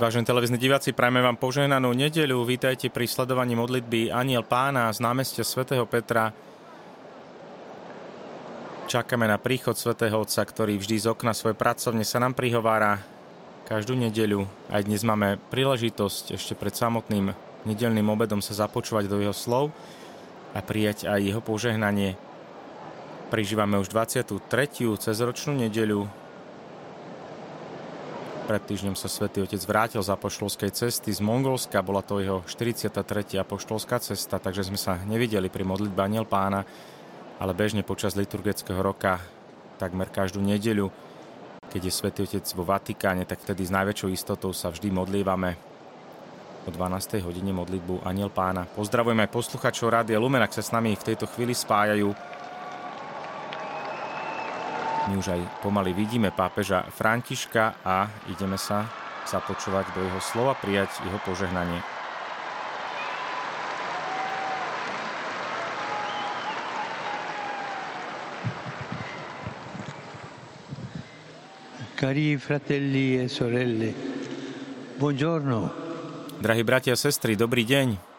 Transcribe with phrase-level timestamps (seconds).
[0.00, 2.48] Vážení televízni diváci, prajme vám požehnanú nedeľu.
[2.48, 6.32] Vítajte pri sledovaní modlitby Aniel Pána z námestia svätého Petra.
[8.88, 13.04] Čakáme na príchod svätého Otca, ktorý vždy z okna svojej pracovne sa nám prihovára
[13.68, 14.48] každú nedeľu.
[14.72, 17.36] Aj dnes máme príležitosť ešte pred samotným
[17.68, 19.68] nedelným obedom sa započúvať do jeho slov
[20.56, 22.16] a prijať aj jeho požehnanie.
[23.28, 24.40] Prižívame už 23.
[24.96, 26.08] cezročnú nedeľu
[28.50, 33.38] pred týždňom sa svätý Otec vrátil z apoštolskej cesty z Mongolska, bola to jeho 43.
[33.38, 36.66] apoštolská cesta, takže sme sa nevideli pri modlitbe Aniel Pána,
[37.38, 39.22] ale bežne počas liturgického roka,
[39.78, 40.90] takmer každú nedeľu,
[41.70, 45.54] keď je svätý Otec vo Vatikáne, tak vtedy s najväčšou istotou sa vždy modlívame
[46.66, 47.22] o 12.
[47.22, 48.66] hodine modlitbu Aniel Pána.
[48.66, 52.10] Pozdravujeme aj posluchačov Rádia Lumen, ak sa s nami v tejto chvíli spájajú
[55.10, 58.86] my už aj pomaly vidíme pápeža Františka a ideme sa
[59.26, 61.82] započúvať do jeho slova, prijať jeho požehnanie.
[72.00, 73.92] Cari fratelli e sorelle,
[74.96, 75.68] buongiorno.
[76.40, 78.09] Drahí bratia a sestry, dobrý deň.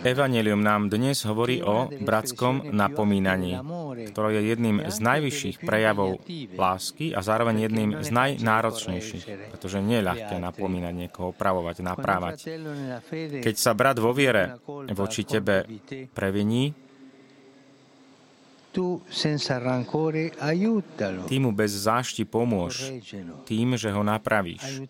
[0.00, 3.60] Evangelium nám dnes hovorí o bratskom napomínaní,
[4.08, 6.24] ktoré je jedným z najvyšších prejavov
[6.56, 12.36] lásky a zároveň jedným z najnáročnejších, pretože nie je ľahké napomínať niekoho, opravovať, naprávať.
[13.44, 14.56] Keď sa brat vo viere
[14.96, 15.68] voči tebe
[16.16, 16.72] previní,
[21.28, 22.88] Ty mu bez zášti pomôž
[23.44, 24.80] tým, že ho napravíš.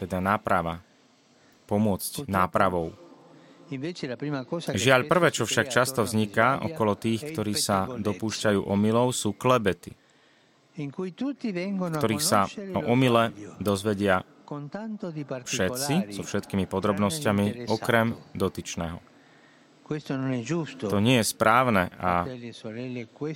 [0.00, 0.80] Teda náprava.
[1.64, 2.92] Pomôcť nápravou.
[4.76, 9.96] Žiaľ, prvé, čo však často vzniká okolo tých, ktorí sa dopúšťajú omylov, sú klebety,
[10.76, 14.20] v ktorých sa o omyle dozvedia
[15.48, 19.13] všetci so všetkými podrobnosťami, okrem dotyčného.
[19.84, 22.24] To nie je správne a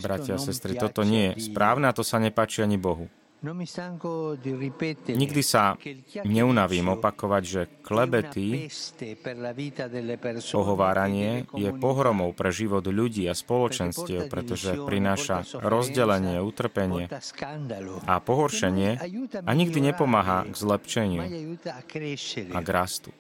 [0.01, 3.13] bratia a sestry, toto nie je správne a to sa nepáči ani Bohu.
[5.07, 5.79] Nikdy sa
[6.27, 8.67] neunavím opakovať, že klebety,
[10.51, 17.07] ohováranie je pohromou pre život ľudí a spoločenstiev, pretože prináša rozdelenie, utrpenie
[18.11, 18.91] a pohoršenie
[19.47, 21.23] a nikdy nepomáha k zlepšeniu
[22.51, 23.15] a k rastu.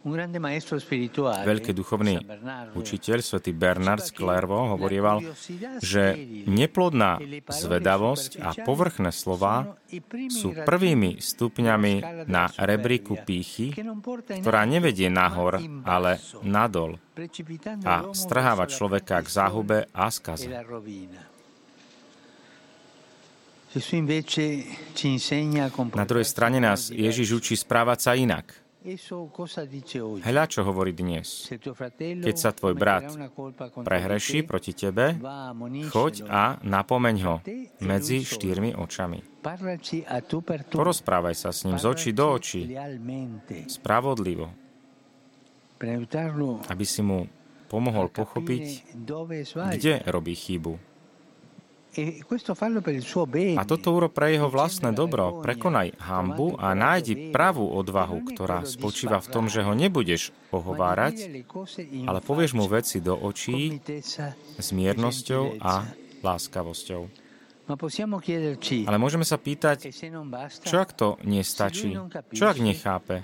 [0.00, 2.24] Veľký duchovný
[2.72, 5.20] učiteľ, svätý Bernard z Clairvaux, hovorieval,
[5.84, 6.16] že
[6.48, 9.76] neplodná zvedavosť a povrchné slova
[10.32, 13.76] sú prvými stupňami na rebríku pýchy,
[14.40, 16.96] ktorá nevedie nahor, ale nadol
[17.84, 20.48] a strháva človeka k záhube a skaze.
[25.92, 28.48] Na druhej strane nás Ježiš učí správať sa inak–
[28.80, 31.52] Hľa, čo hovorí dnes.
[32.00, 33.12] Keď sa tvoj brat
[33.84, 35.20] prehreší proti tebe,
[35.92, 37.36] choď a napomeň ho
[37.84, 39.20] medzi štyrmi očami.
[40.72, 42.72] Porozprávaj sa s ním z očí do očí,
[43.68, 44.48] spravodlivo,
[46.72, 47.28] aby si mu
[47.68, 48.96] pomohol pochopiť,
[49.76, 50.89] kde robí chybu
[53.58, 55.42] a toto urob pre jeho vlastné dobro.
[55.42, 61.42] Prekonaj hambu a nájdi pravú odvahu, ktorá spočíva v tom, že ho nebudeš ohovárať,
[62.06, 63.82] ale povieš mu veci do očí
[64.54, 65.82] s miernosťou a
[66.22, 67.30] láskavosťou.
[67.70, 69.94] Ale môžeme sa pýtať,
[70.66, 71.94] čo ak to nestačí?
[72.34, 73.22] Čo ak nechápe?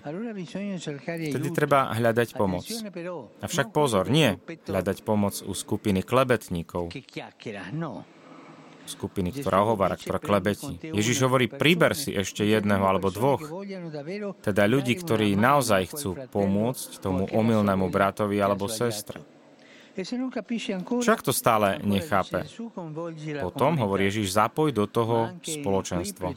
[1.35, 2.67] Tedy treba hľadať pomoc.
[3.43, 4.39] Avšak pozor, nie
[4.71, 6.95] hľadať pomoc u skupiny klebetníkov,
[8.89, 10.81] skupiny, ktorá ohovára, ktorá klebetí.
[10.81, 13.43] Ježiš hovorí, priber si ešte jedného alebo dvoch.
[14.41, 19.36] Teda ľudí, ktorí naozaj chcú pomôcť tomu omylnému bratovi alebo sestre.
[19.97, 22.45] Však to stále nechápe.
[23.41, 26.37] Potom, hovorí Ježiš, zapoj do toho spoločenstvo.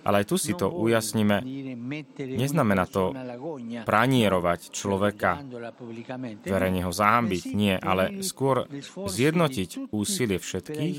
[0.00, 1.44] Ale aj tu si to ujasníme.
[2.16, 3.12] Neznamená to
[3.84, 5.44] pranierovať človeka,
[6.46, 8.64] verejne ho zahambiť, nie, ale skôr
[8.96, 10.96] zjednotiť úsilie všetkých,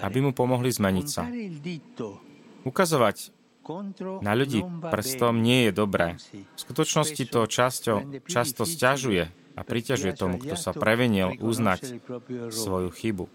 [0.00, 1.28] aby mu pomohli zmeniť sa.
[2.64, 3.40] Ukazovať
[4.20, 6.18] na ľudí prstom nie je dobré.
[6.32, 7.92] V skutočnosti to často,
[8.26, 12.00] často stiažuje a priťažuje tomu, kto sa prevenil uznať
[12.48, 13.28] svoju chybu.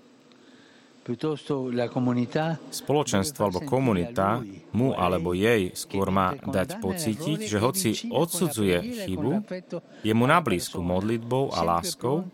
[2.74, 4.42] Spoločenstvo alebo komunita
[4.74, 9.46] mu alebo jej skôr má dať pocítiť, že hoci odsudzuje chybu,
[10.02, 12.26] je mu na blízku modlitbou a láskou,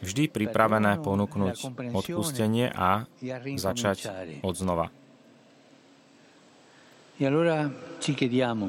[0.00, 1.56] vždy pripravené ponúknuť
[1.92, 3.04] odpustenie a
[3.60, 4.08] začať
[4.40, 4.88] od znova.
[7.16, 8.68] E allora ci chiediamo,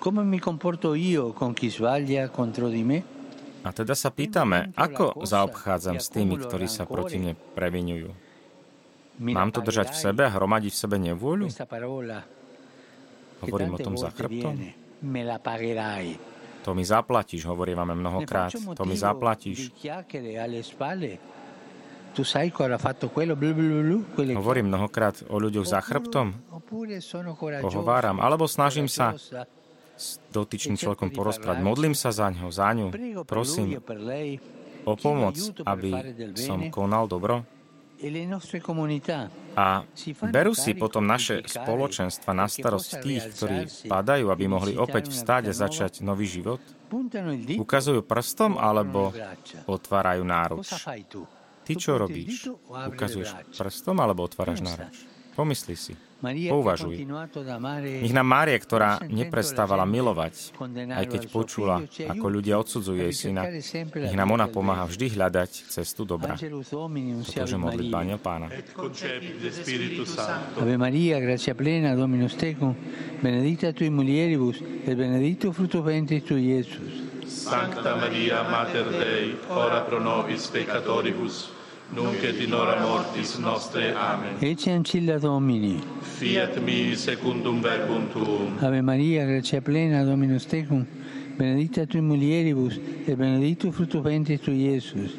[0.00, 3.17] come mi comporto io con chi sbaglia contro di me?
[3.66, 8.14] A teda sa pýtame, ako zaobchádzam s tými, ktorí sa proti mne previnujú.
[9.18, 11.50] Mám to držať v sebe a hromadiť v sebe nevôľu?
[13.42, 14.54] Hovorím o tom za chrbtom?
[16.66, 18.50] To mi zaplatíš, hovoríme mnohokrát.
[18.54, 19.74] To mi zaplatíš.
[24.38, 26.34] Hovorím mnohokrát o ľuďoch za chrbtom.
[27.62, 28.18] Pohováram.
[28.18, 29.14] Alebo snažím sa
[29.98, 31.58] s dotyčným človekom porozprávať.
[31.60, 32.94] Modlím sa za ňo, za ňu.
[33.26, 33.82] Prosím
[34.86, 35.36] o pomoc,
[35.66, 35.90] aby
[36.38, 37.42] som konal dobro.
[39.58, 39.82] A
[40.30, 43.58] berú si potom naše spoločenstva na starosť tých, ktorí
[43.90, 46.62] padajú, aby mohli opäť vstať a začať nový život?
[47.58, 49.10] Ukazujú prstom alebo
[49.66, 50.70] otvárajú náruč?
[51.66, 52.48] Ty čo robíš?
[52.70, 54.94] Ukazuješ prstom alebo otváraš náruč?
[55.34, 55.92] Pomysli si.
[56.18, 56.98] Pouvažuj.
[58.02, 60.50] Nech nám Mária, ktorá neprestávala milovať,
[60.90, 66.02] aj keď počula, ako ľudia odsudzujú jej syna, nech nám ona pomáha vždy hľadať cestu
[66.02, 66.34] dobra.
[66.34, 68.50] Pretože modliť Aniel Pána.
[70.58, 72.74] Ave Maria, gracia plena, Dominus tecum,
[73.22, 77.06] benedicta tui mulieribus, et benedictus fructus ventris tui, Iesus.
[77.28, 81.57] Sancta Maria, Mater Dei, ora pro nobis peccatoribus,
[81.94, 83.94] nunc et in hora mortis nostre.
[83.94, 84.36] Amen.
[84.40, 85.80] Ecce ancilla Domini.
[86.00, 88.56] Fiat mi secundum verbum tuum.
[88.60, 90.86] Ave Maria, gratia plena, Dominus tecum,
[91.36, 95.16] benedicta tu in mulieribus, et benedictus fructus ventris tu, Iesus.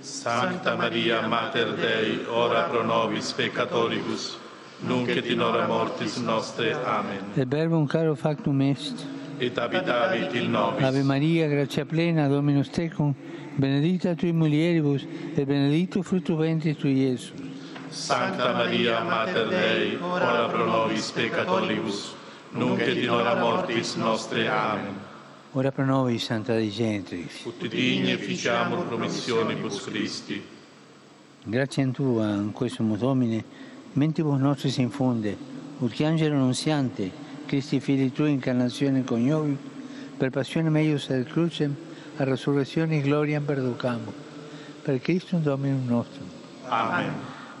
[0.00, 4.36] Sancta Maria, Mater Dei, ora pro nobis peccatoribus,
[4.80, 6.74] nunc et in hora mortis nostre.
[6.84, 7.22] Amen.
[7.36, 9.21] Et verbum caro factum est.
[9.42, 10.84] Et habitavit il nobis.
[10.84, 13.12] Ave Maria, gratia plena, Dominus tecum,
[13.56, 15.04] benedicta tui mulieribus,
[15.34, 17.32] et benedictus fructus ventris tui, Iesus.
[17.88, 22.14] Sancta Maria, Mater Dei, ora pro nobis peccatoribus,
[22.52, 24.48] nunc et in hora mortis nostre.
[24.48, 24.94] Amen.
[25.54, 27.44] Ora pro nobis, Santa Dei Gentrix.
[27.44, 30.40] Ut digne ficiamur promissionibus Christi.
[31.42, 33.42] Grazie a Tua, in questo Domine,
[33.94, 35.36] mentibus nostris infunde,
[35.78, 39.54] ut che angelo annunziante, Christi fili Tui incarnazione coniovi,
[40.16, 41.74] per passione meius ad crucem,
[42.16, 44.10] a resurrezione e gloria perducamo.
[44.80, 46.26] Per Cristo Dominum nostrum.
[46.68, 47.12] Amen.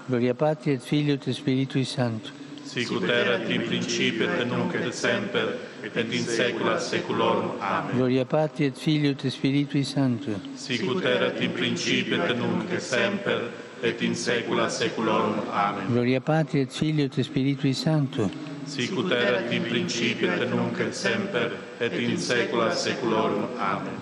[0.06, 2.30] Gloria Patri et Filio et Spiritui Santo.
[2.64, 7.60] Sicut erat in principio et nunc et semper et in saecula saeculorum.
[7.60, 7.96] Amen.
[7.96, 10.40] Gloria Patri et Filio et Spiritui Santo.
[10.54, 13.50] Sicut erat in principio et nunc et semper
[13.82, 15.42] et in saecula saeculorum.
[15.50, 15.92] Amen.
[15.92, 18.51] Gloria Patri et Filio et Spiritui Santo.
[18.66, 21.50] Sicut erat in principio et nunc et semper
[21.80, 23.48] et in saecula saeculorum.
[23.58, 23.98] Amen.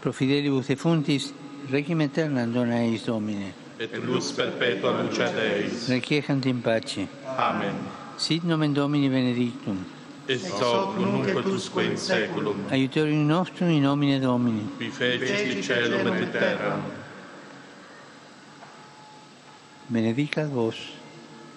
[0.00, 1.32] Pro fidelibus defuntis,
[1.70, 3.52] requiem aeternam dona eis Domine.
[3.80, 5.88] Et lux perpetua luce Deis.
[5.88, 7.08] Requiescant in pace.
[7.26, 7.74] Amen.
[8.16, 9.84] Sit nomen Domini benedictum.
[10.28, 12.66] Et hoc nunc et usque in saeculum.
[12.70, 14.68] Aiutorium nostrum in nomine Domini.
[14.78, 16.82] Qui fecit celum et terram.
[19.88, 20.76] Benedicat vos,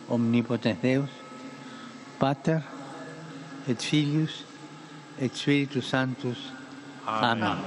[0.10, 1.10] omnipotens Deus,
[2.22, 2.62] Pater
[3.66, 4.46] et Filius
[5.18, 6.38] et Spiritus Sanctus.
[7.02, 7.58] Amen.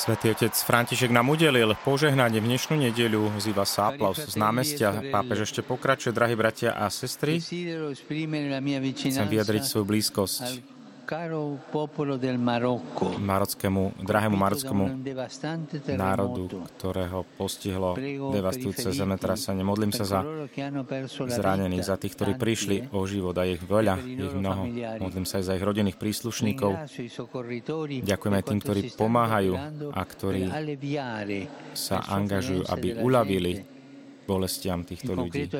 [0.00, 3.36] Svetý otec František nám udelil požehnanie v dnešnú nedeľu.
[3.36, 4.96] Zýva sa aplaus z námestia.
[5.12, 7.36] Pápež ešte pokračuje, drahí bratia a sestry.
[7.44, 10.74] Chcem vyjadriť svoju blízkosť
[13.20, 14.84] marockému, drahému marockému
[15.92, 17.92] národu, ktorého postihlo
[18.32, 19.60] devastujúce zemetrasenie.
[19.60, 20.20] Modlím sa za
[21.28, 24.64] zranených, za tých, ktorí prišli o život a ich veľa, ich mnoho.
[25.04, 26.88] Modlím sa aj za ich rodinných príslušníkov.
[28.00, 29.52] Ďakujem aj tým, ktorí pomáhajú
[29.92, 30.48] a ktorí
[31.76, 33.52] sa angažujú, aby uľavili
[34.24, 35.52] bolestiam týchto ľudí.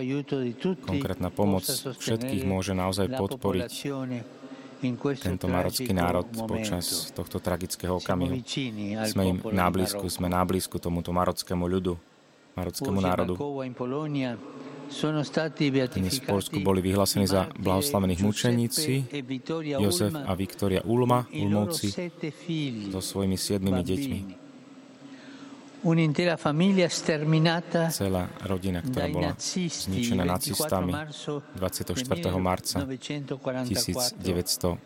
[0.80, 1.68] Konkrétna pomoc
[2.00, 3.70] všetkých môže naozaj podporiť
[5.18, 8.44] tento marocký národ počas tohto tragického okamihu.
[9.08, 11.96] Sme im na blízku, sme na blízku tomuto marockému ľudu,
[12.52, 13.34] marockému národu.
[15.96, 19.08] Dnes v Polsku boli vyhlásení za blahoslavených mučeníci
[19.80, 21.88] Jozef a Viktoria Ulma, Ulmovci,
[22.92, 24.43] so svojimi siedmimi deťmi.
[27.92, 30.96] Celá rodina, ktorá bola zničená nacistami
[31.60, 32.00] 24.
[32.40, 34.80] marca 1944,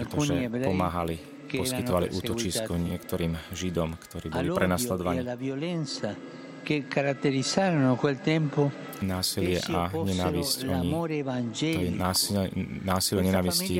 [0.00, 0.34] pretože
[0.64, 1.20] pomáhali
[1.50, 5.26] poskytovali útočisko niektorým Židom, ktorí boli prenasledovaní
[9.00, 10.58] násilie a nenávisť.
[10.68, 12.46] Oni to násilie,
[12.84, 13.74] násilie nenávisti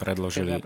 [0.00, 0.56] predložili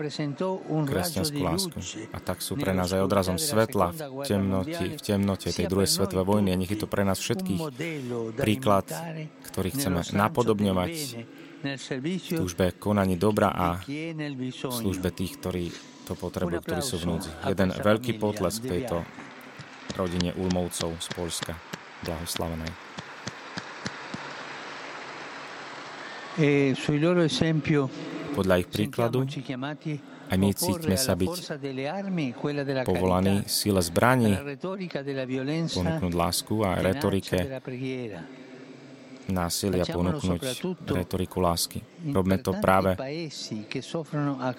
[0.87, 1.77] kresťanskú lásku.
[2.15, 6.25] A tak sú pre nás aj odrazom svetla v temnote, v temnote tej druhej svetovej
[6.25, 6.55] vojny.
[6.55, 7.61] A nech je to pre nás všetkých
[8.39, 8.87] príklad,
[9.51, 10.91] ktorý chceme napodobňovať
[11.61, 15.69] v službe konaní dobra a v službe tých, ktorí
[16.09, 17.29] to potrebujú, ktorí sú v núdzi.
[17.45, 19.05] Jeden veľký potlesk tejto
[19.95, 21.53] rodine Ulmovcov z Polska
[22.05, 22.71] blahoslavenej.
[26.39, 26.73] E
[28.31, 29.27] Podľa ich príkladu
[30.31, 31.59] aj my cítime sa byť
[32.87, 34.39] povolaní síle zbraní,
[35.75, 37.51] ponúknuť lásku a retorike
[39.31, 40.41] násilia ponúknuť
[40.87, 41.83] retoriku lásky.
[42.11, 42.95] Robme to práve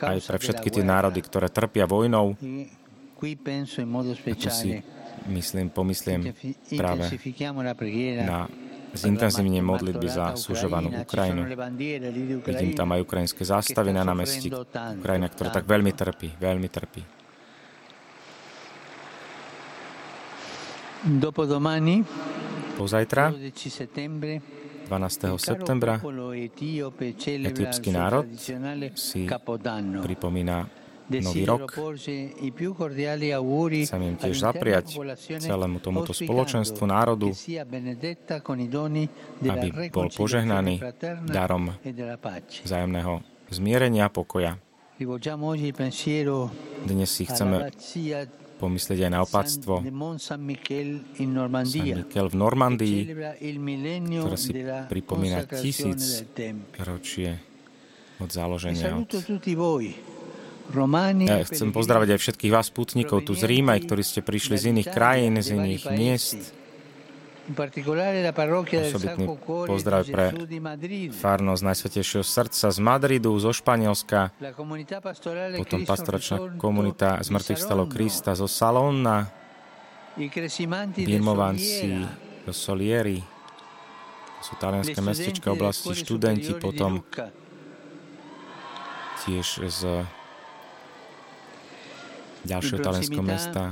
[0.01, 2.37] aj pre všetky tie národy, ktoré trpia vojnou.
[4.25, 4.83] A tu si
[5.31, 6.35] myslím, pomysliem
[6.75, 7.07] práve
[8.23, 8.47] na
[8.93, 11.49] zintenzívne modlitby za súžovanú Ukrajinu.
[12.45, 14.52] Vidím tam aj ukrajinské zástavy na námestí.
[15.00, 17.02] Ukrajina, ktorá tak veľmi trpí, veľmi trpí.
[22.79, 23.57] Pozajtra, 12.
[25.41, 25.99] septembra,
[27.25, 28.29] etiópsky národ
[28.95, 29.26] si
[30.05, 31.73] pripomína nový rok.
[33.73, 34.87] Chcem im tiež zapriať
[35.40, 37.32] celému tomuto spoločenstvu národu,
[39.42, 40.78] aby bol požehnaný
[41.26, 41.75] darom
[42.62, 44.61] vzájomného zmierenia a pokoja.
[46.87, 47.73] Dnes si chceme
[48.62, 49.82] pomyslieť aj na opatstvo
[50.23, 51.02] San Michel
[52.30, 54.54] v Normandii, ktoré si
[54.87, 56.23] pripomína tisíc
[56.78, 57.42] ročie
[58.23, 58.94] od založenia.
[58.94, 59.11] Od
[61.26, 64.88] ja chcem pozdraviť aj všetkých vás putníkov tu z Ríma, ktorí ste prišli z iných
[64.88, 66.40] krajín, z iných miest.
[67.42, 70.31] Osobitný pozdrav pre
[71.11, 74.31] farnosť Najsvetejšieho srdca z Madridu, zo Španielska,
[75.59, 79.26] potom pastoračná komunita z mŕtvych stalo Krista zo Salóna,
[80.95, 82.07] Birmovanci
[82.47, 83.19] zo Solieri,
[84.38, 87.02] sú talianské mestečka oblasti, študenti, potom
[89.26, 90.07] tiež z
[92.44, 93.62] ďalšieho talianského mesta.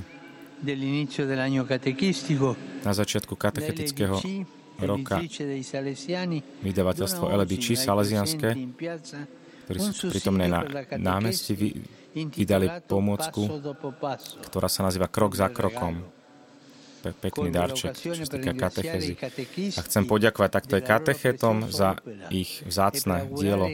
[2.84, 4.20] na začiatku katechetického
[4.80, 5.20] roka
[6.60, 8.48] vydavateľstvo LBC Salesianské,
[9.64, 10.60] ktorí sú prítomné na
[10.96, 11.56] námestí,
[12.12, 13.48] vydali pomôcku,
[14.50, 16.04] ktorá sa nazýva Krok za krokom.
[17.00, 19.16] Pe- pekný darček, čo sa týka katechezy.
[19.72, 21.96] A chcem poďakovať takto aj katechetom za
[22.28, 23.64] ich vzácne dielo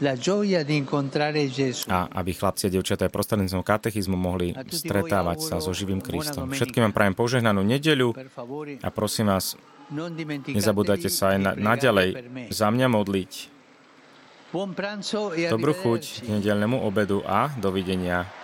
[0.00, 6.48] a aby chlapci a devčatá aj prostredníctvom katechizmu mohli stretávať sa so živým Kristom.
[6.48, 8.16] Všetkým vám prajem požehnanú nedeľu
[8.80, 9.60] a prosím vás,
[10.48, 12.16] nezabúdajte sa aj na, naďalej
[12.48, 13.32] za mňa modliť.
[14.50, 18.39] E Dobrú chuť k nedeľnému obedu a dovidenia.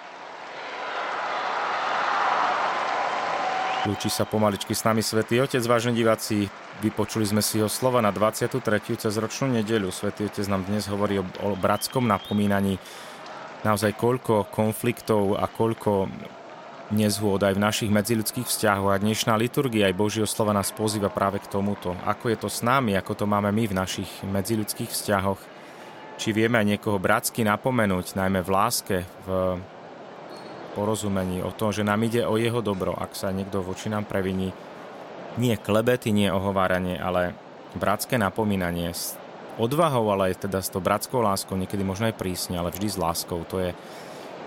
[3.86, 6.50] Lúči sa pomaličky s nami Svetý Otec, vážení diváci.
[6.82, 8.58] Vypočuli sme si jeho slova na 23.
[8.98, 9.94] cez ročnú nedeľu.
[9.94, 12.82] Svetý Otec nám dnes hovorí o, o bratskom napomínaní.
[13.62, 16.10] Naozaj koľko konfliktov a koľko
[16.90, 18.90] nezhôd aj v našich medziludských vzťahoch.
[18.90, 21.94] A dnešná liturgia aj Božieho slova nás pozýva práve k tomuto.
[22.10, 25.38] Ako je to s nami, ako to máme my v našich medziludských vzťahoch.
[26.18, 29.62] Či vieme aj niekoho bratsky napomenúť, najmä v láske, v
[30.76, 34.52] porozumení, o tom, že nám ide o jeho dobro, ak sa niekto voči nám previní.
[35.40, 37.32] Nie klebety, nie ohováranie, ale
[37.72, 39.16] bratské napomínanie s
[39.56, 43.00] odvahou, ale aj teda s tou bratskou láskou, niekedy možno aj prísne, ale vždy s
[43.00, 43.40] láskou.
[43.48, 43.70] To je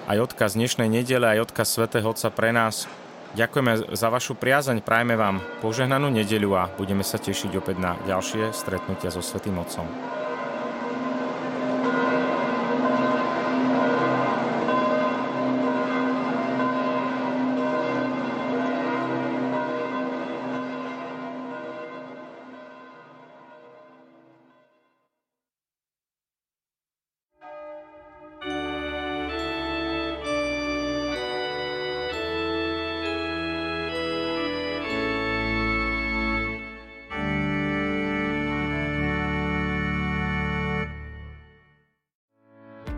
[0.05, 2.86] aj odkaz dnešnej nedele, aj odkaz svätého Otca pre nás.
[3.38, 8.50] Ďakujeme za vašu priazeň, prajme vám požehnanú nedeľu a budeme sa tešiť opäť na ďalšie
[8.57, 9.86] stretnutia so Svetým Otcom.